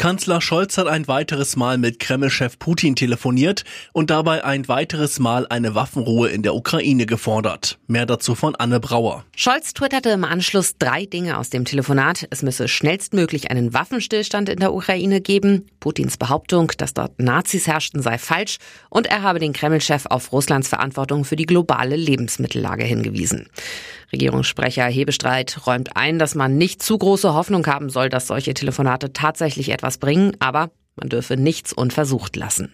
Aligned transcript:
Kanzler 0.00 0.40
Scholz 0.40 0.78
hat 0.78 0.86
ein 0.86 1.08
weiteres 1.08 1.56
Mal 1.56 1.76
mit 1.76 1.98
Kreml-Chef 1.98 2.58
Putin 2.58 2.96
telefoniert 2.96 3.64
und 3.92 4.08
dabei 4.08 4.42
ein 4.42 4.66
weiteres 4.66 5.18
Mal 5.18 5.46
eine 5.46 5.74
Waffenruhe 5.74 6.30
in 6.30 6.42
der 6.42 6.54
Ukraine 6.54 7.04
gefordert. 7.04 7.78
Mehr 7.86 8.06
dazu 8.06 8.34
von 8.34 8.56
Anne 8.56 8.80
Brauer. 8.80 9.26
Scholz 9.36 9.74
twitterte 9.74 10.08
im 10.08 10.24
Anschluss 10.24 10.78
drei 10.78 11.04
Dinge 11.04 11.36
aus 11.36 11.50
dem 11.50 11.66
Telefonat. 11.66 12.26
Es 12.30 12.40
müsse 12.40 12.66
schnellstmöglich 12.66 13.50
einen 13.50 13.74
Waffenstillstand 13.74 14.48
in 14.48 14.60
der 14.60 14.72
Ukraine 14.72 15.20
geben. 15.20 15.66
Putins 15.80 16.16
Behauptung, 16.16 16.72
dass 16.78 16.94
dort 16.94 17.20
Nazis 17.20 17.66
herrschten, 17.66 18.00
sei 18.00 18.16
falsch. 18.16 18.56
Und 18.88 19.06
er 19.06 19.20
habe 19.20 19.38
den 19.38 19.52
Kreml-Chef 19.52 20.06
auf 20.06 20.32
Russlands 20.32 20.68
Verantwortung 20.68 21.26
für 21.26 21.36
die 21.36 21.44
globale 21.44 21.96
Lebensmittellage 21.96 22.84
hingewiesen. 22.84 23.50
Regierungssprecher 24.12 24.86
Hebestreit 24.86 25.66
räumt 25.66 25.96
ein, 25.96 26.18
dass 26.18 26.34
man 26.34 26.56
nicht 26.56 26.82
zu 26.82 26.98
große 26.98 27.34
Hoffnung 27.34 27.66
haben 27.66 27.90
soll, 27.90 28.08
dass 28.08 28.26
solche 28.26 28.54
Telefonate 28.54 29.12
tatsächlich 29.12 29.70
etwas 29.70 29.98
bringen, 29.98 30.36
aber 30.40 30.70
man 30.96 31.08
dürfe 31.08 31.36
nichts 31.36 31.72
unversucht 31.72 32.36
lassen. 32.36 32.72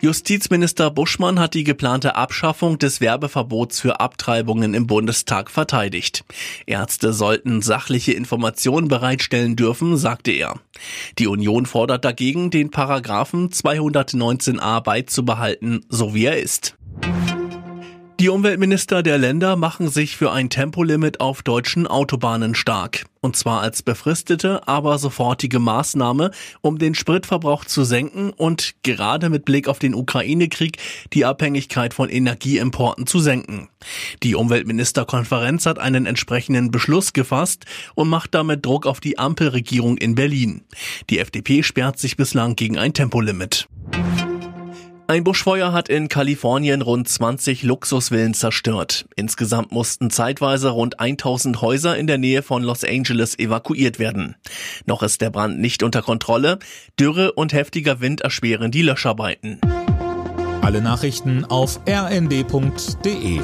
Justizminister 0.00 0.92
Buschmann 0.92 1.40
hat 1.40 1.54
die 1.54 1.64
geplante 1.64 2.14
Abschaffung 2.14 2.78
des 2.78 3.00
Werbeverbots 3.00 3.80
für 3.80 3.98
Abtreibungen 3.98 4.72
im 4.74 4.86
Bundestag 4.86 5.50
verteidigt. 5.50 6.24
Ärzte 6.66 7.12
sollten 7.12 7.62
sachliche 7.62 8.12
Informationen 8.12 8.86
bereitstellen 8.86 9.56
dürfen, 9.56 9.96
sagte 9.96 10.30
er. 10.30 10.60
Die 11.18 11.26
Union 11.26 11.66
fordert 11.66 12.04
dagegen, 12.04 12.50
den 12.50 12.70
Paragraphen 12.70 13.48
219a 13.48 14.80
beizubehalten, 14.80 15.84
so 15.88 16.14
wie 16.14 16.26
er 16.26 16.38
ist. 16.38 16.76
Die 18.20 18.30
Umweltminister 18.30 19.04
der 19.04 19.16
Länder 19.16 19.54
machen 19.54 19.88
sich 19.88 20.16
für 20.16 20.32
ein 20.32 20.50
Tempolimit 20.50 21.20
auf 21.20 21.42
deutschen 21.44 21.86
Autobahnen 21.86 22.56
stark. 22.56 23.06
Und 23.20 23.36
zwar 23.36 23.60
als 23.60 23.84
befristete, 23.84 24.66
aber 24.66 24.98
sofortige 24.98 25.60
Maßnahme, 25.60 26.32
um 26.60 26.78
den 26.78 26.96
Spritverbrauch 26.96 27.64
zu 27.64 27.84
senken 27.84 28.30
und 28.30 28.74
gerade 28.82 29.30
mit 29.30 29.44
Blick 29.44 29.68
auf 29.68 29.78
den 29.78 29.94
Ukraine-Krieg 29.94 30.78
die 31.12 31.24
Abhängigkeit 31.24 31.94
von 31.94 32.08
Energieimporten 32.08 33.06
zu 33.06 33.20
senken. 33.20 33.68
Die 34.24 34.34
Umweltministerkonferenz 34.34 35.64
hat 35.64 35.78
einen 35.78 36.04
entsprechenden 36.04 36.72
Beschluss 36.72 37.12
gefasst 37.12 37.66
und 37.94 38.08
macht 38.08 38.34
damit 38.34 38.66
Druck 38.66 38.86
auf 38.86 38.98
die 38.98 39.16
Ampelregierung 39.20 39.96
in 39.96 40.16
Berlin. 40.16 40.62
Die 41.08 41.20
FDP 41.20 41.62
sperrt 41.62 42.00
sich 42.00 42.16
bislang 42.16 42.56
gegen 42.56 42.78
ein 42.78 42.94
Tempolimit. 42.94 43.68
Ein 45.10 45.24
Buschfeuer 45.24 45.72
hat 45.72 45.88
in 45.88 46.08
Kalifornien 46.08 46.82
rund 46.82 47.08
20 47.08 47.62
Luxusvillen 47.62 48.34
zerstört. 48.34 49.06
Insgesamt 49.16 49.72
mussten 49.72 50.10
zeitweise 50.10 50.68
rund 50.68 51.00
1000 51.00 51.62
Häuser 51.62 51.96
in 51.96 52.06
der 52.06 52.18
Nähe 52.18 52.42
von 52.42 52.62
Los 52.62 52.84
Angeles 52.84 53.38
evakuiert 53.38 53.98
werden. 53.98 54.36
Noch 54.84 55.02
ist 55.02 55.22
der 55.22 55.30
Brand 55.30 55.60
nicht 55.60 55.82
unter 55.82 56.02
Kontrolle. 56.02 56.58
Dürre 57.00 57.32
und 57.32 57.54
heftiger 57.54 58.02
Wind 58.02 58.20
erschweren 58.20 58.70
die 58.70 58.82
Löscharbeiten. 58.82 59.62
Alle 60.60 60.82
Nachrichten 60.82 61.46
auf 61.46 61.80
rnd.de 61.88 63.40